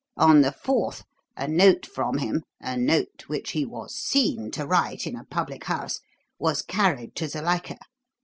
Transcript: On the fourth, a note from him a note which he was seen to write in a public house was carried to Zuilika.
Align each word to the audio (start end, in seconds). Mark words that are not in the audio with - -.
On 0.17 0.41
the 0.41 0.51
fourth, 0.51 1.03
a 1.37 1.47
note 1.47 1.85
from 1.85 2.17
him 2.17 2.41
a 2.59 2.75
note 2.75 3.25
which 3.27 3.51
he 3.51 3.67
was 3.67 3.93
seen 3.93 4.49
to 4.49 4.65
write 4.65 5.05
in 5.05 5.15
a 5.15 5.25
public 5.25 5.65
house 5.65 5.99
was 6.39 6.63
carried 6.63 7.15
to 7.17 7.27
Zuilika. 7.29 7.77